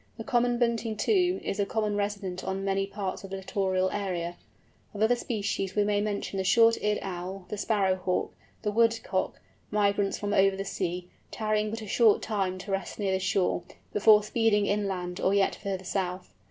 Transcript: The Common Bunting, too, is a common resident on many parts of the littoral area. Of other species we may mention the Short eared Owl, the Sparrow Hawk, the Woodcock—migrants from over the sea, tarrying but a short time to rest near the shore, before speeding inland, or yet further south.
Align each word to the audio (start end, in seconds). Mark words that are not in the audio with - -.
The 0.17 0.23
Common 0.23 0.57
Bunting, 0.57 0.97
too, 0.97 1.39
is 1.43 1.59
a 1.59 1.65
common 1.67 1.95
resident 1.95 2.43
on 2.43 2.65
many 2.65 2.87
parts 2.87 3.23
of 3.23 3.29
the 3.29 3.37
littoral 3.37 3.91
area. 3.91 4.35
Of 4.95 5.03
other 5.03 5.15
species 5.15 5.75
we 5.75 5.83
may 5.83 6.01
mention 6.01 6.37
the 6.37 6.43
Short 6.43 6.75
eared 6.81 6.97
Owl, 7.03 7.45
the 7.49 7.57
Sparrow 7.59 7.97
Hawk, 7.97 8.33
the 8.63 8.71
Woodcock—migrants 8.71 10.17
from 10.17 10.33
over 10.33 10.55
the 10.55 10.65
sea, 10.65 11.11
tarrying 11.29 11.69
but 11.69 11.83
a 11.83 11.87
short 11.87 12.23
time 12.23 12.57
to 12.57 12.71
rest 12.71 12.97
near 12.97 13.11
the 13.11 13.19
shore, 13.19 13.61
before 13.93 14.23
speeding 14.23 14.65
inland, 14.65 15.19
or 15.19 15.35
yet 15.35 15.53
further 15.53 15.83
south. 15.83 16.33